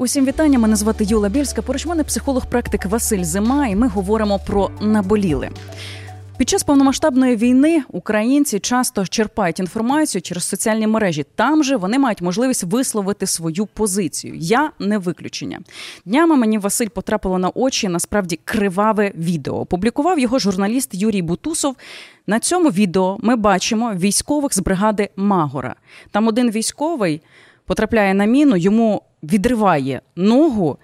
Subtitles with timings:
[0.00, 0.58] Усім вітання.
[0.58, 1.62] Мене звати Юла Більська.
[1.62, 5.50] Поруч мене психолог-практик Василь Зима, і ми говоримо про наболіли.
[6.38, 11.26] Під час повномасштабної війни українці часто черпають інформацію через соціальні мережі.
[11.34, 14.34] Там же вони мають можливість висловити свою позицію.
[14.36, 15.60] Я не виключення.
[16.04, 19.54] Днями мені Василь потрапило на очі насправді криваве відео.
[19.54, 21.76] Опублікував його журналіст Юрій Бутусов.
[22.26, 25.74] На цьому відео ми бачимо військових з бригади Магора.
[26.10, 27.22] Там один військовий
[27.64, 30.78] потрапляє на міну, йому відриває ногу.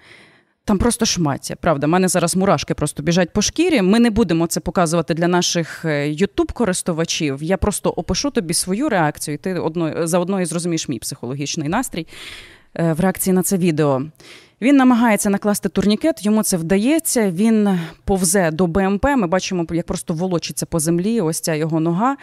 [0.64, 1.86] Там просто шмаття, правда.
[1.86, 3.82] У мене зараз мурашки просто біжать по шкірі.
[3.82, 9.38] Ми не будемо це показувати для наших ютуб користувачів Я просто опишу тобі свою реакцію,
[9.38, 12.06] ти одно, заодно і зрозумієш мій психологічний настрій
[12.74, 14.02] е, в реакції на це відео.
[14.60, 17.30] Він намагається накласти турнікет, йому це вдається.
[17.30, 19.04] Він повзе до БМП.
[19.04, 21.20] Ми бачимо, як просто волочиться по землі.
[21.20, 22.16] Ось ця його нога.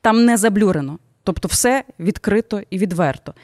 [0.00, 0.98] Там не заблюрено.
[1.24, 3.34] Тобто, все відкрито і відверто.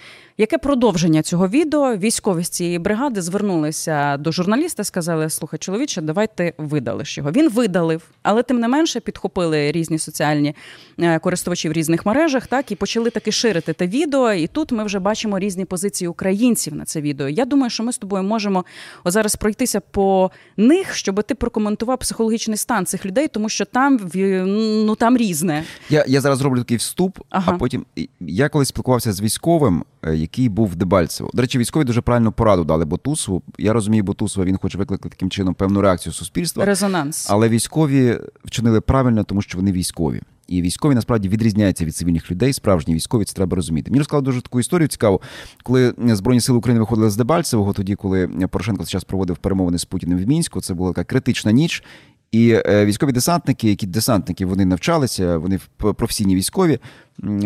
[0.40, 1.96] Яке продовження цього відео?
[1.96, 7.30] Військові з цієї бригади звернулися до журналіста, сказали: слухай, чоловіче, давай ти видалиш його.
[7.30, 10.54] Він видалив, але тим не менше підхопили різні соціальні
[10.98, 14.32] е, користувачі в різних мережах, так і почали таки ширити те відео.
[14.32, 17.28] І тут ми вже бачимо різні позиції українців на це відео.
[17.28, 18.64] Я думаю, що ми з тобою можемо
[19.04, 24.94] зараз пройтися по них, щоб ти прокоментував психологічний стан цих людей, тому що там ну
[24.94, 25.64] там різне.
[25.90, 27.52] Я я зараз зроблю такий вступ, ага.
[27.52, 27.86] а потім
[28.20, 29.84] я колись спілкувався з військовим.
[30.04, 31.30] Е, який був в Дебальцево.
[31.34, 33.42] До речі, військові дуже правильну пораду дали Ботусову.
[33.58, 36.64] Я розумію, Ботусова він хоче викликати таким чином певну реакцію суспільства.
[36.64, 37.26] Резонанс.
[37.30, 40.20] Але військові вчинили правильно, тому що вони військові.
[40.48, 42.52] І військові насправді відрізняються від цивільних людей.
[42.52, 43.90] Справжні військові це треба розуміти.
[43.90, 45.20] Мені розказали дуже таку історію цікаву,
[45.62, 50.18] коли Збройні сили України виходили з Дебальцевого, тоді коли Порошенко зараз проводив перемовини з Путіним
[50.18, 50.60] в мінську.
[50.60, 51.84] Це була така критична ніч.
[52.32, 56.78] І е, військові десантники, які десантники вони навчалися, вони професійні військові,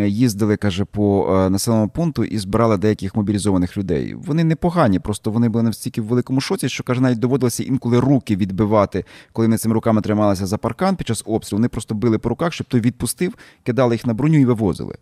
[0.05, 4.13] їздили, каже, по е, населеному пункту і збирали деяких мобілізованих людей.
[4.13, 8.35] Вони непогані, просто вони були настільки в великому шоці, що каже, навіть доводилося інколи руки
[8.35, 11.57] відбивати, коли вони цими руками трималися за паркан під час обстрілу.
[11.57, 14.95] Вони просто били по руках, щоб той відпустив, кидали їх на броню і вивозили.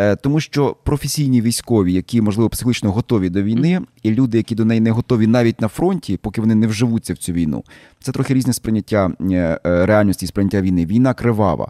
[0.00, 4.64] Е, тому що професійні військові, які можливо психологічно готові до війни, і люди, які до
[4.64, 7.64] неї не готові навіть на фронті, поки вони не вживуться в цю війну,
[8.02, 10.86] це трохи різне сприйняття е, е, реальності і сприйняття війни.
[10.86, 11.68] Війна кривава.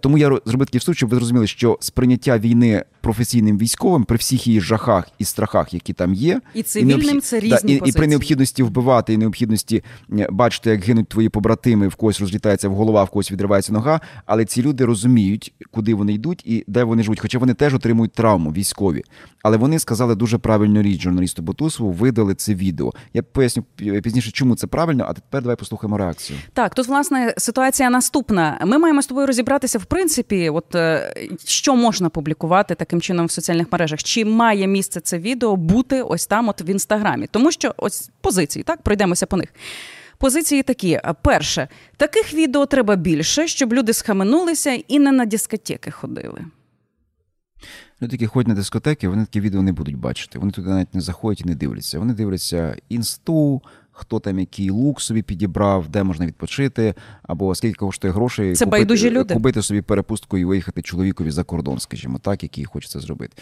[0.00, 4.46] Тому я зробив такий вступ, щоб ви зрозуміли, що сприйняття війни професійним військовим при всіх
[4.46, 7.24] її жахах і страхах, які там є, і цивільним і необх...
[7.24, 9.82] це різні да, і, і при необхідності вбивати, і необхідності
[10.30, 14.00] бачити, як гинуть твої побратими, в когось розлітається в голова, в когось відривається нога.
[14.26, 17.20] Але ці люди розуміють, куди вони йдуть і де вони живуть.
[17.20, 19.02] Хоча вони теж отримують травму військові.
[19.42, 22.92] Але вони сказали дуже правильну річ журналісту Ботусову, видали це відео.
[23.14, 25.04] Я поясню пізніше, чому це правильно.
[25.08, 26.38] А тепер давай послухаємо реакцію.
[26.52, 28.60] Так, тут власне ситуація наступна.
[28.66, 31.14] Ми маємо з тобою розібратися в принципі, от е,
[31.44, 34.02] що можна публікувати таким чином в соціальних мережах.
[34.02, 37.26] Чи має місце це відео бути ось там, от в інстаграмі?
[37.30, 39.48] Тому що ось позиції, так пройдемося по них.
[40.18, 46.44] Позиції такі: перше, таких відео треба більше, щоб люди схаменулися і не на дискотеки ходили.
[48.02, 50.38] Люди, які ходять на дискотеки, вони такі відео не будуть бачити.
[50.38, 51.98] Вони туди навіть не заходять і не дивляться.
[51.98, 58.12] Вони дивляться інсту, хто там який лук собі підібрав, де можна відпочити, або скільки коштує
[58.12, 59.34] грошей Це купити, люди.
[59.34, 63.36] купити собі перепустку і виїхати чоловікові за кордон, скажімо так, який хочеться зробити.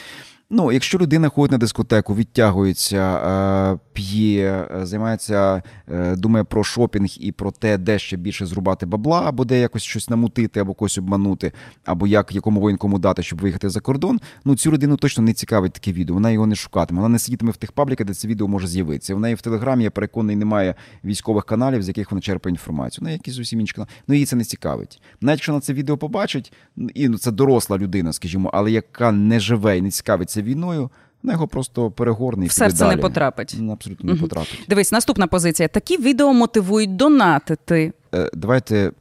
[0.54, 7.08] Ну, якщо людина ходить на дискотеку, відтягується, е, п'є, е, займається, е, думає про шопінг
[7.20, 10.98] і про те, де ще більше зрубати бабла, або де якось щось намутити, або когось
[10.98, 11.52] обманути,
[11.84, 14.20] або як якому воєнкому дати, щоб виїхати за кордон.
[14.44, 16.14] Ну цю людину точно не цікавить таке відео.
[16.14, 17.00] Вона його не шукатиме.
[17.00, 19.14] Вона не сидітиме в тих пабліках, де це відео може з'явитися.
[19.14, 20.74] В неї в телеграмі я переконаний, немає
[21.04, 23.04] військових каналів, з яких вона черпає інформацію.
[23.04, 23.90] Ну, якісь зовсім інші канали.
[24.08, 25.02] Ну її це не цікавить.
[25.20, 26.52] Навіть якщо на це відео побачить,
[26.94, 30.90] і ну, це доросла людина, скажімо, але яка не живе і не цікавиться війною.
[31.22, 33.56] На його просто перегорний в серце не потрапить.
[33.72, 34.64] Абсолютно не потрапить.
[34.68, 35.68] Дивись, наступна позиція.
[35.68, 37.92] Такі відео мотивують донатити.
[38.14, 38.92] Е, давайте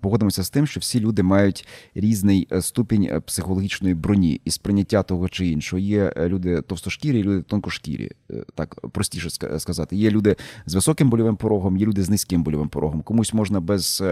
[0.00, 5.02] погодимося з тим, що всі люди мають різний е, ступінь е, психологічної броні і сприйняття
[5.02, 5.80] того чи іншого.
[5.80, 8.10] Є люди товстошкірі, люди тонкошкірі,
[8.54, 9.96] так простіше сказати.
[9.96, 10.36] Є люди
[10.66, 13.02] з високим больовим порогом, є люди з низьким больовим порогом.
[13.02, 14.02] Комусь можна без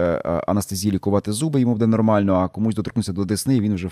[0.47, 3.89] анестезії лікувати зуби, йому буде нормально, а комусь доторкнутися до десни, і він вже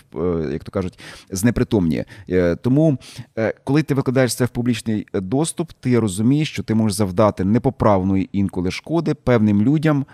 [0.52, 1.00] як то кажуть,
[1.32, 2.06] знепритомніє.
[2.62, 2.98] Тому,
[3.64, 8.72] коли ти викладаєш це в публічний доступ, ти розумієш, що ти можеш завдати непоправної інколи
[8.72, 10.06] шкоди певним людям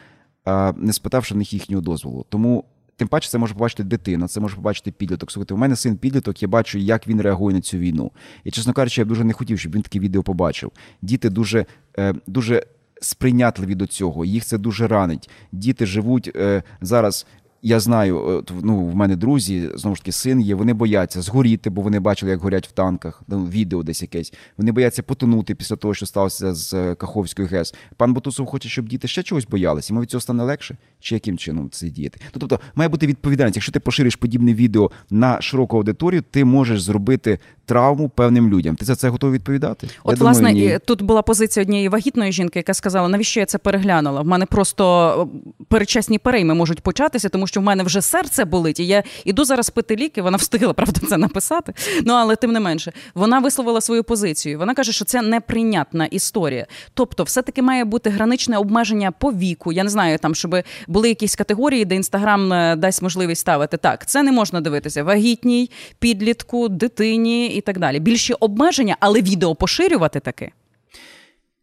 [0.75, 2.25] не спитавши в них їхнього дозволу.
[2.29, 2.65] Тому.
[2.95, 5.31] Тим паче це може побачити дитина, це може побачити підліток.
[5.31, 8.11] Слухайте, у мене син підліток, я бачу, як він реагує на цю війну.
[8.43, 10.71] І, чесно кажучи, я б дуже не хотів, щоб він таке відео побачив.
[11.01, 11.65] Діти дуже
[11.99, 12.65] е, дуже
[13.01, 15.29] сприйнятливі до цього, їх це дуже ранить.
[15.51, 17.25] Діти живуть е, зараз
[17.63, 20.55] я знаю, ну в мене друзі, знову ж таки, син є.
[20.55, 23.23] Вони бояться згоріти, бо вони бачили, як горять в танках.
[23.27, 24.33] Ну, відео десь якесь.
[24.57, 27.73] Вони бояться потонути після того, що сталося з е, Каховською ГЕС.
[27.97, 29.93] Пан Бутусов хоче, щоб діти ще чогось боялися.
[29.93, 32.19] Йому від цього стане легше, чи яким чином це діяти?
[32.23, 33.55] Ну, тобто має бути відповідальність.
[33.55, 38.75] Якщо ти пошириш подібне відео на широку аудиторію, ти можеш зробити травму певним людям.
[38.75, 39.87] Ти за це готовий відповідати?
[40.03, 43.57] От, я власне, думаю, тут була позиція однієї вагітної жінки, яка сказала, навіщо я це
[43.57, 44.21] переглянула?
[44.21, 45.29] В мене просто
[45.67, 49.69] передчасні перейми можуть початися, тому що в мене вже серце болить, і я іду зараз
[49.69, 50.21] пити ліки.
[50.21, 51.73] Вона встигла правда це написати.
[52.05, 54.59] Ну але тим не менше, вона висловила свою позицію.
[54.59, 56.65] Вона каже, що це неприйнятна історія.
[56.93, 59.71] Тобто, все-таки має бути граничне обмеження по віку.
[59.71, 60.55] Я не знаю, там щоб
[60.87, 64.05] були якісь категорії, де інстаграм е, дасть можливість ставити так.
[64.05, 65.69] Це не можна дивитися вагітній,
[65.99, 67.99] підлітку, дитині і так далі.
[67.99, 70.51] Більші обмеження, але відео поширювати таке.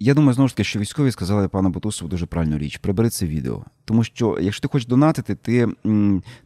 [0.02, 2.76] Я думаю, знову ж таки, що військові сказали пану Бутусову дуже правильну річ.
[2.76, 3.64] Прибери це відео.
[3.84, 5.68] Тому що, якщо ти хочеш донатити, ти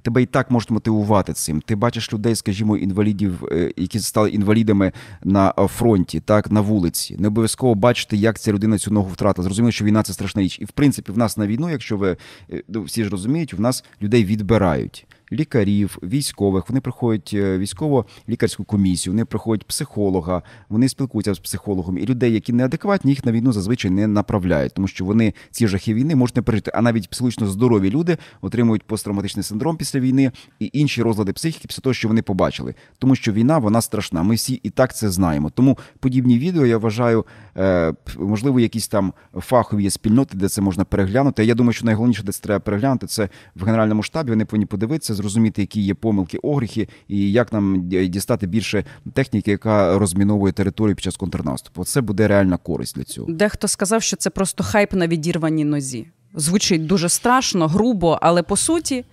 [0.03, 1.61] тебе і так можуть мотивувати цим.
[1.61, 4.93] Ти бачиш людей, скажімо, інвалідів, е, які стали інвалідами
[5.25, 7.17] на е, фронті, так на вулиці.
[7.19, 9.45] Не обов'язково бачити, як ця людина цю ногу втратила.
[9.45, 10.59] Зрозуміло, що війна це страшна річ.
[10.61, 12.17] І в принципі, в нас на війну, якщо ви
[12.53, 16.69] е, ну, всі ж розуміють, в нас людей відбирають лікарів, військових.
[16.69, 21.99] Вони приходять е, військово-лікарську комісію, вони приходять психолога, вони спілкуються з психологом.
[21.99, 25.95] І людей, які неадекватні, їх на війну зазвичай не направляють, тому що вони ці жахи
[25.95, 26.71] війни можуть не пережити.
[26.75, 31.81] А навіть психологічно здорові люди отримують посттравматичний синдром після війни і інші розлади психіки після
[31.81, 32.75] того, що вони побачили.
[32.99, 34.23] Тому що війна вона страшна.
[34.23, 35.51] Ми всі і так це знаємо.
[35.51, 37.27] Тому подібні відео я вважаю,
[37.57, 41.45] е, можливо, якісь там фахові спільноти, де це можна переглянути.
[41.45, 44.31] Я думаю, що найголовніше, де це треба переглянути, це в генеральному штабі.
[44.31, 49.99] Вони повинні подивитися зрозуміти, які є помилки, огріхи, і як нам дістати більше техніки, яка
[49.99, 51.85] розміновує територію під час контрнаступу.
[51.85, 53.33] Це буде реальна користь для цього.
[53.33, 56.07] Дехто сказав, що це просто хайп на відірваній нозі.
[56.35, 59.05] Звучить дуже страшно, грубо, але по суті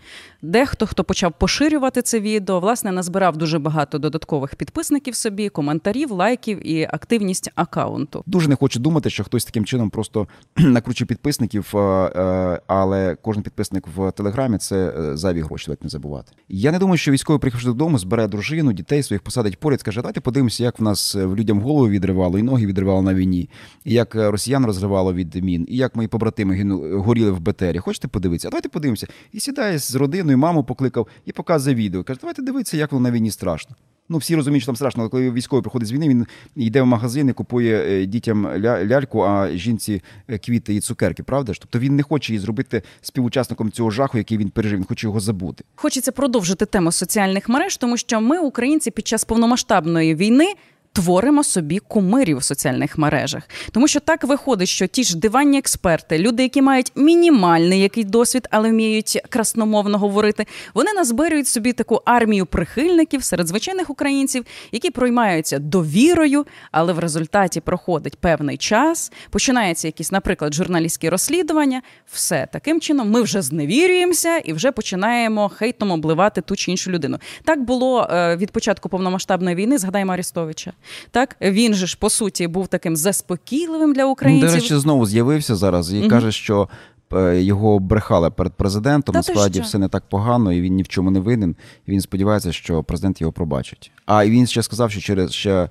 [0.42, 6.68] Дехто, хто почав поширювати це відео, власне, назбирав дуже багато додаткових підписників собі, коментарів, лайків
[6.68, 8.24] і активність акаунту.
[8.26, 10.28] Дуже не хочу думати, що хтось таким чином просто
[10.58, 15.90] накручує підписників, е, е, але кожен підписник в телеграмі це е, зайві гроші, давайте не
[15.90, 16.34] забувати.
[16.50, 20.22] Я не думаю, що військовий приїхавши додому, збере дружину, дітей своїх посадить поряд, скаже, давайте
[20.22, 23.50] подивимося, як в нас людям голову відривало і ноги відривало на війні,
[23.86, 27.78] і як росіян розривало від мін, і як мої побратими горіли в БТРі.
[27.78, 28.50] Хочете подивитися?
[28.50, 29.08] Давайте подивимося.
[29.32, 32.04] І сідає з родиною родину, і маму покликав і показує відео.
[32.04, 33.76] Каже, давайте дивитися, як воно на війні страшно.
[34.10, 36.26] Ну, всі розуміють, що там страшно, але коли військовий приходить з війни, він
[36.56, 41.54] йде в магазин і купує е, дітям ляльку, а жінці е, квіти і цукерки, правда
[41.54, 41.60] ж?
[41.62, 44.78] Тобто він не хоче її зробити співучасником цього жаху, який він пережив.
[44.78, 45.64] Він хоче його забути.
[45.76, 50.54] Хочеться продовжити тему соціальних мереж, тому що ми, українці, під час повномасштабної війни
[50.94, 53.44] творимо собі кумирів в соціальних мережах.
[53.72, 58.48] Тому що так виходить, що ті ж диванні експерти, люди, які мають мінімальний який досвід,
[58.52, 65.60] але вміють красномовно говорити, вони назбирюють собі таку армію прихильників серед звичайних українців, які проймаються
[65.60, 71.82] довірою, але в результаті проходить певний час, починається якісь, наприклад, журналістські розслідування.
[72.12, 77.18] Все таким чином ми вже зневірюємося і вже починаємо хейтом обливати ту чи іншу людину.
[77.44, 79.78] Так було е, від початку повномасштабної війни.
[79.78, 80.74] Згадаємо Арістовича.
[81.12, 84.50] Так він же ж по суті був таким заспокійливим для українців.
[84.50, 86.10] До речі, знову з'явився зараз і угу.
[86.10, 86.70] каже, що.
[87.14, 89.14] Е, його брехали перед президентом.
[89.14, 91.56] Та Насправді все не так погано, і він ні в чому не винен.
[91.86, 93.92] І Він сподівається, що президент його пробачить.
[94.06, 95.70] А він ще сказав, що через ще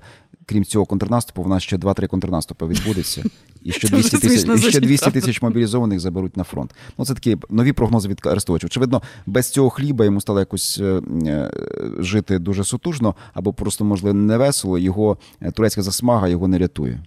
[0.51, 3.23] крім цього контрнаступу, в нас ще 2-3 контрнаступи відбудеться.
[3.63, 6.75] І ще 200 тисяч і ще 200 тисяч мобілізованих заберуть на фронт.
[6.97, 8.67] Ну це такі нові прогнози від Арестовича.
[8.67, 11.51] Очевидно, без цього хліба йому стало якось е, е,
[11.99, 14.77] жити дуже сутужно, або просто можливо не весело.
[14.77, 16.99] Його е, турецька засмага його не рятує.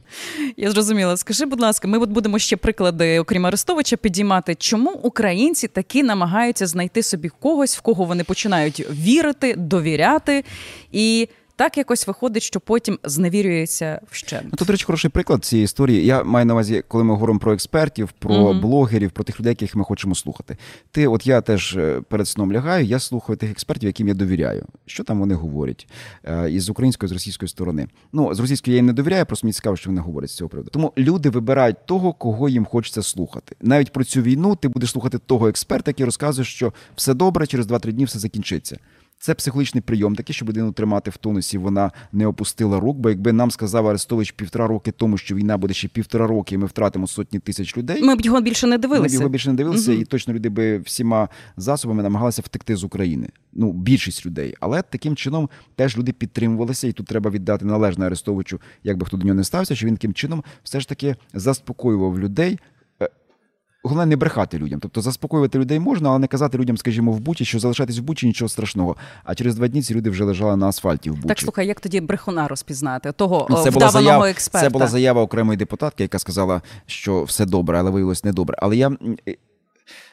[0.56, 1.16] Я зрозуміла.
[1.16, 6.66] Скажи, будь ласка, ми от будемо ще приклади, окрім Арестовича, підіймати, чому українці таки намагаються
[6.66, 10.44] знайти собі когось, в кого вони починають вірити, довіряти
[10.92, 11.28] і.
[11.56, 14.44] Так якось виходить, що потім зневірюється вщент.
[14.44, 16.06] Ну, Тут, до речі, хороший приклад цієї історії.
[16.06, 19.50] Я маю на увазі, коли ми говоримо про експертів, про mm блогерів, про тих людей,
[19.50, 20.56] яких ми хочемо слухати.
[20.90, 24.66] Ти, от я теж е, перед сном лягаю, я слухаю тих експертів, яким я довіряю.
[24.86, 25.88] Що там вони говорять
[26.24, 27.86] е, із української, з російської сторони.
[28.12, 30.48] Ну, з російської я їм не довіряю, просто мені цікаво, що вони говорять з цього
[30.48, 30.70] приводу.
[30.70, 33.56] Тому люди вибирають того, кого їм хочеться слухати.
[33.60, 37.66] Навіть про цю війну ти будеш слухати того експерта, який розказує, що все добре, через
[37.66, 38.78] 2-3 дні все закінчиться.
[39.24, 41.58] Це психологічний прийом, такий, щоб людину тримати в тонусі.
[41.58, 42.96] Вона не опустила рук.
[42.96, 46.58] Бо якби нам сказав Арестович півтора роки тому, що війна буде ще півтора роки, і
[46.58, 48.02] ми втратимо сотні тисяч людей.
[48.02, 49.14] Ми б його більше не дивилися.
[49.14, 50.00] Ми б його більше не дивилися, угу.
[50.00, 53.28] і точно люди би всіма засобами намагалися втекти з України.
[53.52, 54.54] Ну, більшість людей.
[54.60, 59.16] Але таким чином теж люди підтримувалися, і тут треба віддати належне Арестовичу, як би хто
[59.16, 62.58] до нього не стався, що він таким чином все ж таки заспокоював людей.
[63.84, 64.80] Головне не брехати людям.
[64.80, 68.26] Тобто заспокоювати людей можна, але не казати людям, скажімо, в буті, що залишатись в Бучі
[68.26, 68.96] нічого страшного.
[69.24, 71.28] А через два дні ці люди вже лежали на асфальті в Бучі.
[71.28, 73.12] Так слухай, як тоді брехуна розпізнати?
[73.12, 74.22] Того це вдаваного заяв...
[74.22, 74.66] експерта?
[74.66, 78.56] Це була заява окремої депутатки, яка сказала, що все добре, але виявилось недобре.
[78.60, 78.96] Але я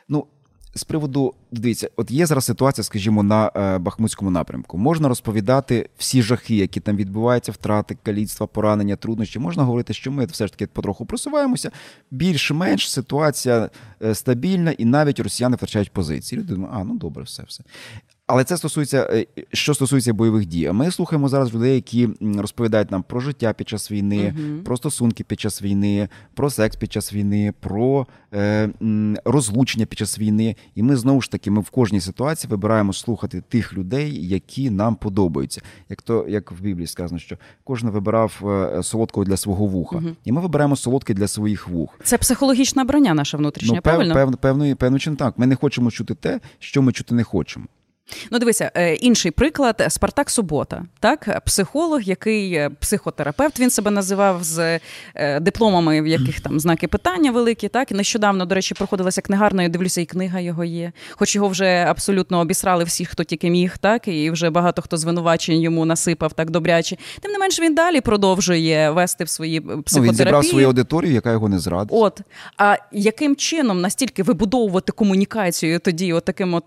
[0.10, 0.26] ну
[0.74, 4.78] з приводу дивіться, от є зараз ситуація, скажімо, на е, Бахмутському напрямку.
[4.78, 9.40] Можна розповідати всі жахи, які там відбуваються, втрати, каліцтва, поранення, труднощі.
[9.40, 11.72] Можна говорити, що ми все ж таки потроху просуваємося.
[12.12, 13.70] Більш-менш ситуація
[14.04, 16.40] е, стабільна, і навіть росіяни втрачають позиції.
[16.40, 17.64] Люди думають, а ну добре, все, все.
[18.32, 20.72] Але це стосується, е, що стосується бойових дій.
[20.72, 25.24] Ми слухаємо зараз людей, які розповідають нам про життя під час війни, uh про стосунки
[25.24, 28.70] під час війни, про секс під час війни, про е,
[29.26, 30.56] розлучення під час війни.
[30.76, 34.96] І ми знову ж таки ми в кожній ситуації вибираємо слухати тих людей, які нам
[34.96, 35.62] подобаються.
[35.90, 40.16] Як то як в Біблії сказано, що кожен вибирав е, солодкого для свого вуха, uh
[40.26, 42.00] і ми вибираємо солодке для своїх вух.
[42.04, 43.76] Це психологічна броня, наша внутрішня.
[43.76, 44.14] Ну, правильно?
[44.14, 45.40] Пев, певно, певно, певно, так.
[45.40, 47.66] Ми не хочемо чути те, що ми чути не хочемо.
[48.32, 54.44] Ну, дивися, е, інший приклад Спартак Субота, так, психолог, який е, психотерапевт, він себе називав
[54.44, 54.80] з
[55.16, 57.68] е, дипломами, в яких там знаки питання великі.
[57.68, 59.70] Так, і нещодавно, до речі, проходилася книгарною.
[59.70, 60.92] Дивлюся, і книга його є.
[61.12, 65.62] Хоч його вже абсолютно обісрали всі, хто тільки міг, так і вже багато хто звинувачень
[65.62, 66.98] йому насипав так добряче.
[67.22, 70.02] Тим не менш, він далі продовжує вести в свої психотерапії.
[70.02, 71.92] Ну, Він зібрав свою аудиторію, яка його не зрадить.
[71.92, 72.22] От
[72.58, 76.66] а яким чином настільки вибудовувати комунікацію тоді, от таким, от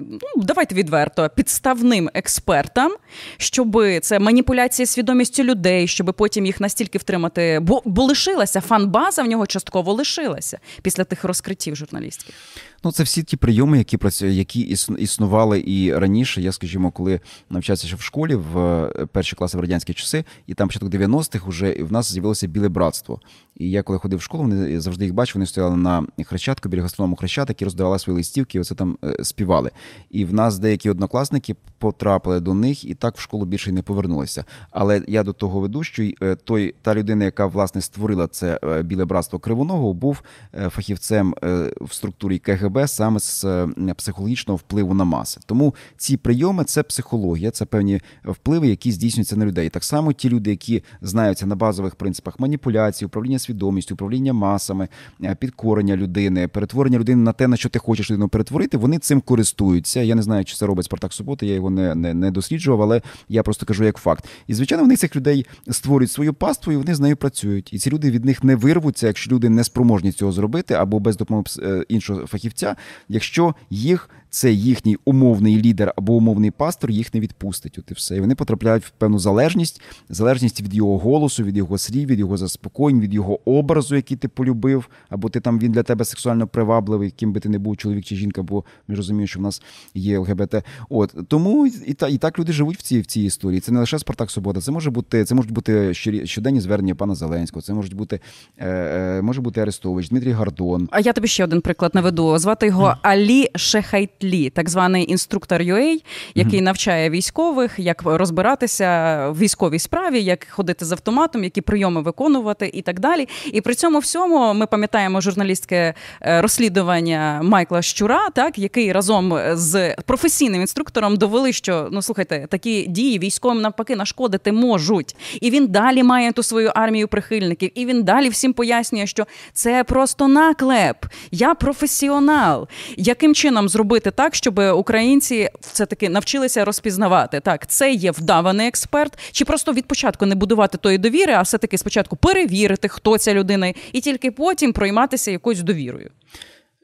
[0.00, 2.92] ну давай давайте відверто, підставним експертам,
[3.36, 9.26] щоб це маніпуляція свідомістю людей, щоб потім їх настільки втримати, бо бо лишилася фан-база в
[9.26, 12.34] нього частково лишилася після тих розкриттів журналістських.
[12.84, 14.60] Ну, це всі ті прийоми, які які
[14.98, 16.42] існували і раніше.
[16.42, 17.20] Я, скажімо, коли
[17.50, 21.48] навчався ще в школі в е, перші класи в радянські часи, і там початок 90-х
[21.48, 23.20] вже в нас з'явилося біле братство.
[23.56, 26.82] І я коли ходив в школу, вони завжди їх бачив, вони стояли на хрещатку біля
[26.82, 29.70] гастроному хрещаток і роздавали свої листівки, і оце там е, співали.
[30.10, 34.44] І в нас деякі однокласники потрапили до них і так в школу більше не повернулися.
[34.70, 39.04] Але я до того веду, що е, той та людина, яка власне створила це біле
[39.04, 40.22] братство Кривоного, був
[40.70, 41.34] фахівцем
[41.80, 42.69] в структурі КГБ.
[42.70, 45.40] КГБ саме з е, психологічного впливу на маси.
[45.46, 49.68] Тому ці прийоми це психологія, це певні впливи, які здійснюються на людей.
[49.68, 54.88] Так само ті люди, які знаються на базових принципах маніпуляції, управління свідомістю, управління масами,
[55.24, 59.20] е, підкорення людини, перетворення людини на те, на що ти хочеш людину перетворити, вони цим
[59.20, 60.00] користуються.
[60.00, 63.02] Я не знаю, чи це робить Спартак Субота, я його не, не, не досліджував, але
[63.28, 64.24] я просто кажу як факт.
[64.46, 67.72] І звичайно, вони цих людей створюють свою паству, і вони з нею працюють.
[67.72, 71.16] І ці люди від них не вирвуться, якщо люди не спроможні цього зробити або без
[71.16, 72.76] допомоги е, іншого фахівця життя,
[73.08, 77.78] якщо їх це їхній умовний лідер або умовний пастор їх не відпустить.
[77.78, 78.16] От і все.
[78.16, 82.36] І вони потрапляють в певну залежність, залежність від його голосу, від його слів, від його
[82.36, 87.10] заспокоєнь, від його образу, який ти полюбив, або ти там він для тебе сексуально привабливий,
[87.10, 89.62] ким би ти не був, чоловік чи жінка, бо ми розуміємо, що в нас
[89.94, 90.54] є ЛГБТ.
[90.88, 93.60] От тому і та і так люди живуть в цій в цій історії.
[93.60, 95.94] Це не лише Спартак Субота, це може бути це можуть бути
[96.24, 98.20] щоденні звернення пана Зеленського, це можуть бути
[98.58, 100.88] е, е, може бути Арестович, Дмитрій Гардон.
[100.92, 102.38] А я тобі ще один приклад наведу.
[102.38, 104.19] Звати його Алі Шехайт.
[104.24, 106.02] Лі, так званий інструктор UA,
[106.34, 106.62] який mm-hmm.
[106.62, 112.82] навчає військових, як розбиратися в військовій справі, як ходити з автоматом, які прийоми виконувати і
[112.82, 113.28] так далі.
[113.52, 120.60] І при цьому всьому ми пам'ятаємо журналістське розслідування Майкла Щура, так який разом з професійним
[120.60, 125.16] інструктором довели, що ну слухайте, такі дії військовим навпаки нашкодити можуть.
[125.40, 129.84] І він далі має ту свою армію прихильників, і він далі всім пояснює, що це
[129.84, 130.96] просто наклеп.
[131.30, 132.68] Я професіонал.
[132.96, 134.09] Яким чином зробити?
[134.10, 139.72] Зробити так, щоб українці все таки навчилися розпізнавати так, це є вдаваний експерт, чи просто
[139.72, 144.00] від початку не будувати тої довіри, а все таки спочатку перевірити, хто ця людина, і
[144.00, 146.10] тільки потім пройматися якоюсь довірою.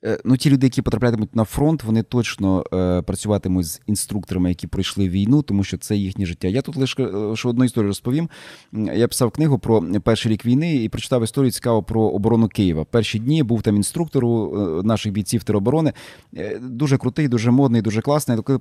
[0.04, 4.66] Е, ну, ті люди, які потраплятимуть на фронт, вони точно е, працюватимуть з інструкторами, які
[4.66, 6.48] пройшли війну, тому що це їхнє життя.
[6.48, 8.28] Я тут лише лише одну історію розповім.
[8.72, 12.84] Я писав книгу про перший рік війни і прочитав історію цікаво про оборону Києва.
[12.84, 15.92] Перші дні був там інструктор у е, наших бійців тероборони.
[16.36, 18.38] Е, дуже крутий, дуже модний, дуже класний.
[18.38, 18.60] Коли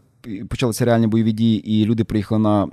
[0.49, 2.67] почалися реальні бойові дії, і люди приїхали на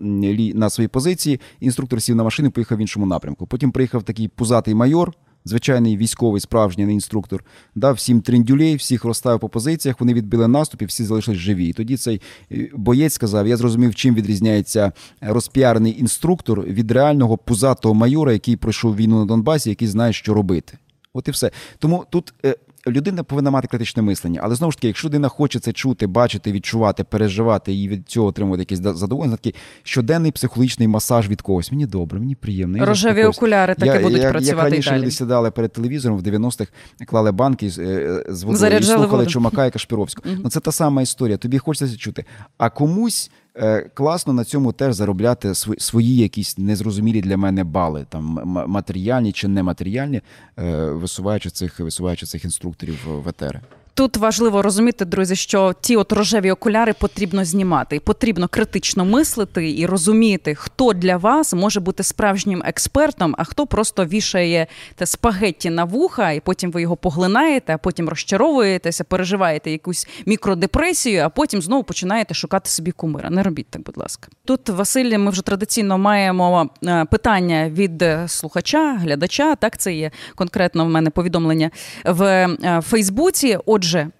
[0.54, 1.40] на свої позиції.
[1.60, 3.46] Інструктор сів на машину, поїхав в іншому напрямку.
[3.46, 5.12] Потім приїхав такий пузатий майор
[5.44, 7.44] звичайний військовий справжній інструктор,
[7.74, 11.68] дав всім триндюлей, всіх розставив по позиціях, вони відбили наступ і всі залишились живі.
[11.68, 12.20] І тоді цей
[12.52, 18.96] е, боєць сказав: я зрозумів, чим відрізняється розпіарний інструктор від реального пузатого майора, який пройшов
[18.96, 20.78] війну на Донбасі, який знає, що робити.
[21.14, 21.50] От і все.
[21.78, 24.40] Тому тут е, людина повинна мати критичне мислення.
[24.44, 28.26] Але знову ж таки, якщо людина хоче це чути, бачити, відчувати, переживати і від цього
[28.26, 31.72] отримувати якісь задоволення, такий щоденний психологічний масаж від когось.
[31.72, 32.86] Мені добре, мені приємно.
[32.86, 34.64] Рожеві окуляри таки я, будуть я, працювати.
[34.64, 35.00] Як раніше далі.
[35.00, 36.72] люди сідали перед телевізором в 90-х,
[37.06, 39.30] клали банки з, е, з водою Заряджали і слухали воду.
[39.30, 40.22] Чумака і Кашпіровську.
[40.44, 41.36] Ну це та сама історія.
[41.36, 42.24] Тобі хочеться це чути.
[42.58, 43.30] А комусь.
[43.56, 49.48] Е, класно на цьому теж заробляти свої якісь незрозумілі для мене бали, там матеріальні чи
[49.48, 50.20] нематеріальні,
[50.58, 53.60] е, висуваючи цих висуваючи цих інструкторів в етери.
[53.94, 59.86] Тут важливо розуміти, друзі, що ті от рожеві окуляри потрібно знімати, потрібно критично мислити і
[59.86, 65.84] розуміти, хто для вас може бути справжнім експертом, а хто просто вішає те спагетті на
[65.84, 71.82] вуха, і потім ви його поглинаєте, а потім розчаровуєтеся, переживаєте якусь мікродепресію, а потім знову
[71.82, 73.30] починаєте шукати собі кумира.
[73.30, 74.28] Не робіть так, будь ласка.
[74.44, 79.54] Тут Василь, ми вже традиційно маємо е, питання від слухача, глядача.
[79.54, 81.70] Так, це є конкретно в мене повідомлення
[82.04, 83.58] в е, Фейсбуці.
[83.66, 84.10] Отже, Dobrze.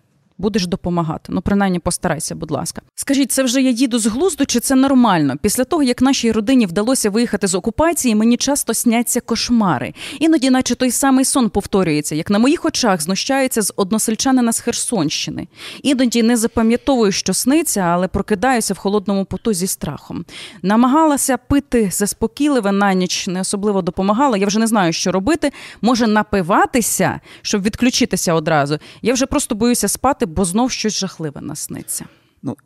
[0.42, 1.32] Будеш допомагати.
[1.32, 2.82] Ну, принаймні, постарайся, будь ласка.
[2.94, 5.34] Скажіть, це вже я їду з глузду, чи це нормально?
[5.42, 9.94] Після того, як нашій родині вдалося виїхати з окупації, мені часто сняться кошмари.
[10.20, 15.48] Іноді, наче той самий сон повторюється, як на моїх очах знущаються з односельчанина з Херсонщини.
[15.82, 20.24] Іноді не запам'ятовую, що сниться, але прокидаюся в холодному поту зі страхом.
[20.62, 24.36] Намагалася пити заспокійливе на ніч, не особливо допомагала.
[24.36, 25.52] Я вже не знаю, що робити.
[25.80, 28.78] Може напиватися, щоб відключитися одразу.
[29.02, 32.04] Я вже просто боюся спати бо знов щось жахливе насниться.
[32.42, 32.56] Ну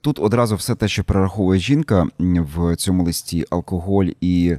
[0.00, 4.56] тут одразу все те, що перераховує жінка в цьому листі: алкоголь і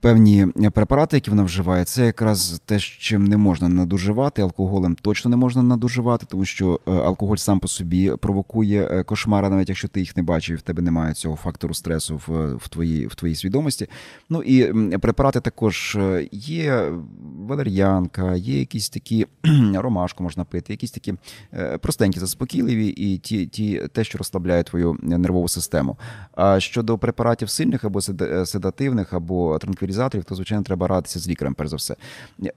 [0.00, 4.42] певні препарати, які вона вживає, це якраз те, чим не можна надуживати.
[4.42, 9.48] Алкоголем точно не можна надуживати, тому що е, алкоголь сам по собі провокує е, кошмари,
[9.48, 13.06] навіть якщо ти їх не бачив, в тебе немає цього фактору стресу в в, твоїй
[13.06, 13.88] в твоїй свідомості.
[14.28, 16.92] Ну і препарати також е, є
[17.46, 19.26] валер'янка, є якісь такі
[19.74, 21.14] ромашку можна пити, якісь такі
[21.80, 25.96] простенькі, заспокійливі, і ті, ті, те, що розслабляє твою нервову систему.
[26.34, 28.00] А щодо препаратів сильних або
[28.46, 31.96] седативних, або транквілізаторів, то звичайно треба радитися з лікарем, перш за все.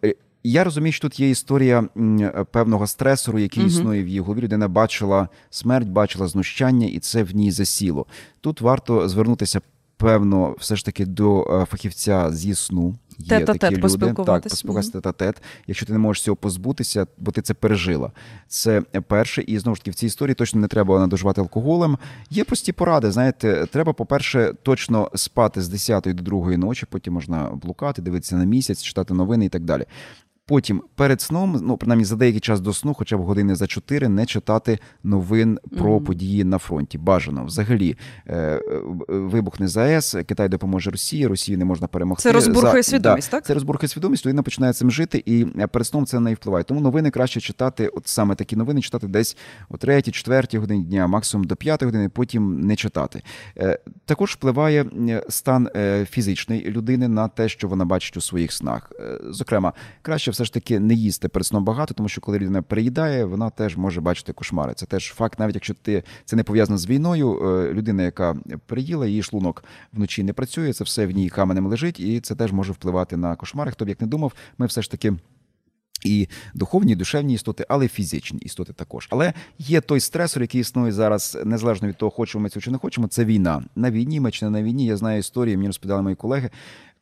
[0.04, 1.84] Е, я розумію, що тут є історія
[2.52, 4.42] певного стресору, який uh існує в її голові.
[4.42, 8.06] Людина бачила смерть, бачила знущання, і це в ній засіло.
[8.42, 9.62] Тут варто звернутися
[9.98, 12.96] певно, все ж таки до е, фахівця зі сну.
[13.18, 13.98] Є Тет-а-тет такі люди.
[14.26, 18.12] Так, поспілкуватися тет-а-тет, якщо ти не можеш цього позбутися, бо ти це пережила.
[18.48, 21.98] Це перше, і знову ж таки в цій історії точно не треба надоживати алкоголем.
[22.30, 23.12] Є прості поради.
[23.12, 28.44] Знаєте, треба, по-перше, точно спати з 10 до 2 ночі, потім можна блукати, дивитися на
[28.44, 29.86] місяць, читати новини і так далі.
[30.46, 34.10] Потім перед сном, ну принаймні за деякий час до сну, хоча б години за чотири,
[34.10, 36.04] не читати новин про mm-hmm.
[36.04, 36.98] події на фронті.
[36.98, 38.62] Бажано взагалі е, е,
[39.08, 42.24] вибухне ЗАЕС, Китай допоможе Росії, Росії не можна перемогти.
[42.24, 42.90] Це розбурхує за...
[42.90, 43.46] свідомість, да, так?
[43.46, 46.64] Це розбурхує свідомість, людина починає цим жити, і перед сном це не впливає.
[46.64, 49.38] Тому новини краще читати, от саме такі новини читати десь
[49.70, 53.22] о третій, четвертій годині дня, максимум до п'ятої години, потім не читати.
[53.58, 54.86] Е, також впливає
[55.30, 55.70] стан
[56.10, 58.92] фізичної людини на те, що вона бачить у своїх снах.
[59.30, 63.26] Зокрема, краще все ж таки не їсти перед сном багато, тому що коли людина переїдає,
[63.26, 64.74] вона теж може бачити кошмари.
[64.74, 67.50] Це теж факт, навіть якщо ти це не пов'язано з війною.
[67.50, 72.00] Е, людина, яка переїла, її шлунок вночі не працює, це все в ній каменем лежить,
[72.00, 73.72] і це теж може впливати на кошмари.
[73.72, 75.14] Хто б як не думав, ми все ж таки.
[76.06, 79.08] І духовні, і душевні істоти, але фізичні істоти також.
[79.12, 82.78] Але є той стресор, який існує зараз, незалежно від того, хочемо ми цього чи не
[82.78, 83.08] хочемо.
[83.08, 84.86] Це війна на війні, ми чи не на війні.
[84.86, 85.58] Я знаю історії.
[85.58, 86.50] Мені розповідали мої колеги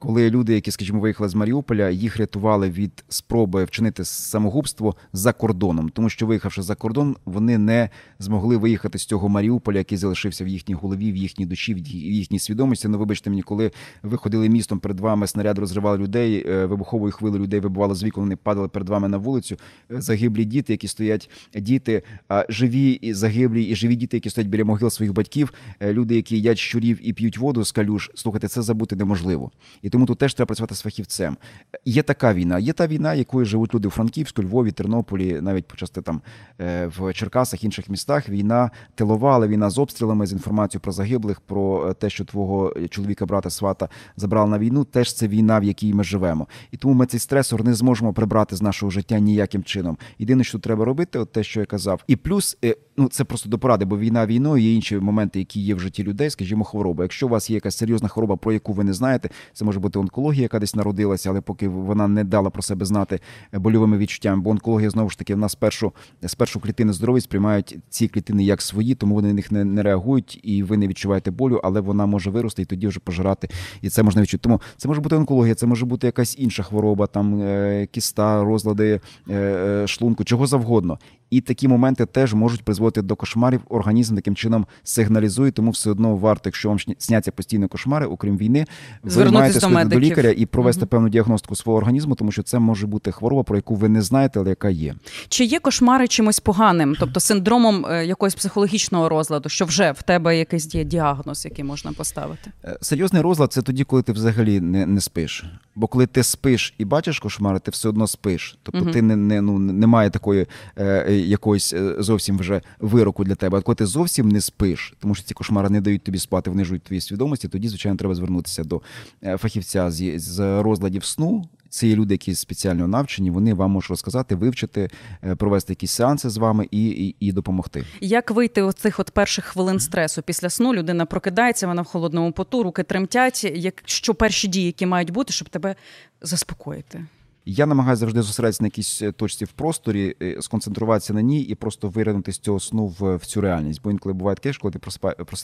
[0.02, 5.90] коли люди, які, скажімо, виїхали з Маріуполя, їх рятували від спроби вчинити самогубство за кордоном,
[5.90, 10.48] тому що виїхавши за кордон, вони не змогли виїхати з цього Маріуполя, який залишився в
[10.48, 12.88] їхній голові, в їхній душі, в їхній свідомості.
[12.88, 13.72] Ну, вибачте мені, коли
[14.04, 18.24] ви ходили містом перед вами, снаряд розривали людей, е, вибуховою хвилею людей вибувало з вікон,
[18.24, 19.58] вони падали перед вами на вулицю.
[19.92, 22.04] Е, загиблі діти, які стоять діти,
[22.50, 26.36] живі і загиблі, і живі діти, які стоять біля могил своїх батьків, е, люди, які
[26.36, 28.12] їдять щурів і п'ють воду з калюш.
[28.16, 29.52] Слухайте, це забути неможливо.
[29.82, 31.38] І тому тут теж треба працювати з фахівцем.
[31.86, 36.02] Є така війна, є та війна, якою живуть люди у Франківську, Львові, Тернополі, навіть почасти
[36.02, 36.22] там
[36.62, 38.30] е, в Черкасах, інших містах.
[38.30, 42.74] Війна тилова, але війна з обстрілами, з інформацією про загиблих, про е, те, що твого
[42.90, 44.84] чоловіка, брата, свата забрали на війну.
[44.84, 46.48] Теж це війна, в якій ми живемо.
[46.72, 49.98] І тому ми цей стресор не зможемо прибрати з нашого життя ніяким чином.
[50.20, 52.58] Єдине, що треба робити, от те, що я казав, і плюс.
[53.02, 55.80] Е, ну це просто до поради, бо війна війною є інші моменти, які є в
[55.80, 57.04] житті людей, скажімо, хвороба.
[57.04, 60.00] Якщо у вас є якась серйозна хвороба, про яку ви не знаєте, це може бути
[60.00, 63.20] онкологія, яка десь народилася, але поки вона не дала про себе знати
[63.54, 65.94] больовими відчуттями, бо онкологія знову ж таки в нас спершу
[66.26, 70.40] спершу клітини здорові сприймають ці клітини як свої, тому вони на них не, не реагують,
[70.44, 73.50] і ви не відчуваєте болю, але вона може вирости і тоді вже пожирати.
[73.82, 74.42] І це можна відчути.
[74.42, 79.00] Тому це може бути онкологія, це може бути якась інша хвороба, там е, кіста, розлади
[79.30, 81.00] е, е, шлунку, чого завгодно.
[81.32, 83.62] І такі моменти теж можуть призводити до кошмарів.
[83.70, 88.66] Організм таким чином сигналізує, тому все одно варто, якщо вам сняться постійно кошмари, окрім війни,
[89.04, 90.88] ви маєте сходити до, до лікаря і провести угу.
[90.88, 94.40] певну діагностику свого організму, тому що це може бути хвороба, про яку ви не знаєте,
[94.40, 94.96] але яка є.
[95.30, 100.38] Чи є кошмари чимось поганим, тобто синдромом е, якогось психологічного розладу, що вже в тебе
[100.38, 102.52] якийсь є діагноз, який можна поставити?
[102.66, 105.46] Е, серйозний розлад це тоді, коли ти взагалі не не спиш.
[105.76, 108.58] Бо коли ти спиш і бачиш кошмари, ти все одно спиш.
[108.64, 108.92] Тобто угу.
[108.92, 113.58] ти не не ну немає такої е, якоїсь е, зовсім вже вироку для тебе.
[113.58, 116.84] А коли ти зовсім не спиш, тому що ці кошмари не дають тобі спати, внижують
[116.84, 118.82] твої свідомості, тоді, звичайно, треба звернутися до
[119.24, 121.46] е, фахівця з, з розладів сну.
[121.72, 124.90] Це є люди, які спеціально навчені, вони вам можуть розказати, вивчити,
[125.24, 127.86] е, провести якісь сеанси з вами і і, і допомогти.
[128.02, 130.74] Як вийти з цих от перших хвилин стресу після сну?
[130.74, 133.44] Людина прокидається, вона в холодному поту, руки тремтять.
[133.44, 135.76] Як що перші дії, які мають бути, щоб тебе
[136.22, 137.06] заспокоїти?
[137.46, 141.56] Я намагаюся завжди зосередитися на якійсь е, точці в просторі, е, сконцентруватися на ній і
[141.56, 143.82] просто виринути з цього сну в, в цю реальність.
[143.84, 144.80] Бо інколи буває таке, коли ти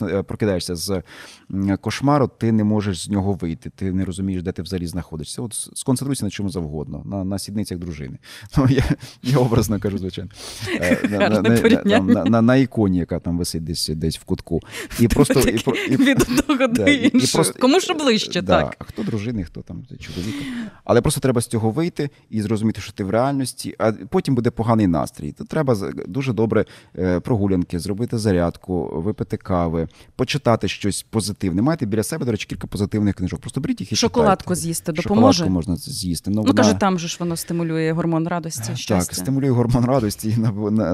[0.02, 1.02] е, прокидаєшся з
[1.80, 3.70] кошмару, ти не можеш з нього вийти.
[3.70, 5.42] Ти не розумієш, де ти взагалі знаходишся.
[5.42, 8.18] От сконцентруйся на чому завгодно, на на сідницях дружини.
[8.58, 8.84] Ну я
[9.22, 10.30] я образно кажу, звичайно,
[11.10, 14.60] на на, на, на, на, на іконі, яка там висить десь десь в кутку.
[15.00, 17.44] І просто і, і, від одного до іншого.
[17.60, 18.76] Кому ж ближче, да, так?
[18.78, 20.44] А хто дружини, хто там чоловіка.
[20.84, 24.34] Але просто треба з цього вийти вийти і зрозуміти, що ти в реальності, а потім
[24.34, 25.32] буде поганий настрій.
[25.32, 25.76] То треба
[26.08, 26.64] дуже добре
[26.98, 31.62] е, прогулянки, зробити зарядку, випити кави, почитати щось позитивне.
[31.62, 33.40] Маєте біля себе, до речі, кілька позитивних книжок.
[33.40, 34.60] Просто беріть їх і шоколадку читайте.
[34.60, 35.38] з'їсти допоможе?
[35.38, 36.30] Шоколадку можна з'їсти.
[36.30, 36.62] Ну, ну вона...
[36.62, 38.76] каже, там же ж воно стимулює гормон радості.
[38.76, 39.14] щастя.
[39.14, 40.40] Так, стимулює гормон радості і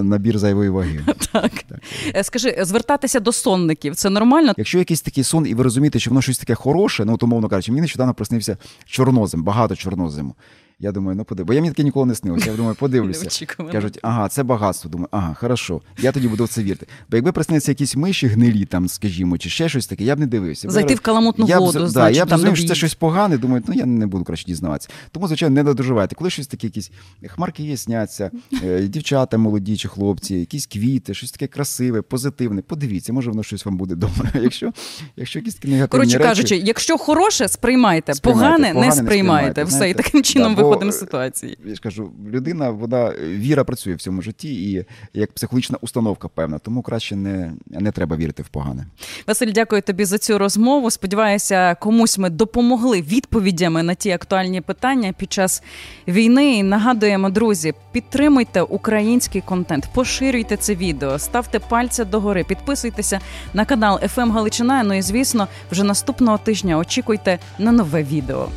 [0.02, 1.00] набір зайвої ваги.
[1.32, 1.52] Так.
[1.52, 1.80] так.
[2.16, 4.54] Е, скажи, звертатися до сонників це нормально?
[4.56, 7.48] Якщо якийсь такий сон, і ви розумієте, що воно щось таке хороше, ну то мовно
[7.48, 10.34] кажучи, мені нещодавно приснився чорнозем, багато чорнозиму.
[10.80, 11.46] Я думаю, ну подивлюся.
[11.46, 12.50] Бо я мені таке ніколи не снилося.
[12.50, 13.46] Я думаю, подивлюся.
[13.72, 14.90] Кажуть, ага, це багатство.
[14.90, 15.80] Думаю, ага, хорошо.
[15.98, 16.86] Я тоді буду в це вірити.
[17.10, 20.26] Бо якби приснилися якісь миші гнилі, там, скажімо, чи ще щось таке, я б не
[20.26, 20.70] дивився.
[20.70, 23.62] Зайти в каламутну я воду, б, значить, я б розумів, що це щось погане, думаю,
[23.68, 24.88] ну я не буду краще дізнаватися.
[25.12, 26.14] Тому, звичайно, не додоживайте.
[26.14, 26.90] Коли щось таке, якісь
[27.28, 28.30] хмарки є, сняться,
[28.64, 32.62] е, дівчата молоді чи хлопці, якісь квіти, щось таке красиве, позитивне.
[32.62, 34.30] Подивіться, може воно щось вам буде добре.
[34.42, 34.72] Якщо
[35.16, 39.64] якщо якісь негативні Коротше речі, кажучи, якщо хороше, сприймайте, сприймайте погане, погане не сприймайте.
[39.64, 41.58] Все, і таким чином виходимо з ситуації ситуації.
[41.64, 46.58] Я ж кажу, людина, вона віра працює в цьому житті і як психологічна установка певна,
[46.58, 48.86] тому краще не, не треба вірити в погане.
[49.26, 50.90] Василь, дякую тобі за цю розмову.
[50.90, 55.62] Сподіваюся, комусь ми допомогли відповідями на ті актуальні питання під час
[56.08, 56.58] війни.
[56.58, 63.20] І Нагадуємо, друзі, підтримуйте український контент, поширюйте це відео, ставте пальця догори, підписуйтеся
[63.54, 64.82] на канал «ФМ Галичина.
[64.82, 68.48] Ну і звісно, вже наступного тижня очікуйте на нове відео.